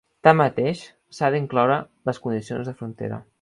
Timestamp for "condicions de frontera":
2.25-3.23